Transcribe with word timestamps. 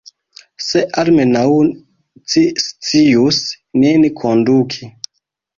Se 0.67 0.81
almenaŭ 1.01 1.43
ci 2.33 2.43
scius 2.63 3.43
nin 3.85 4.11
konduki! 4.23 4.91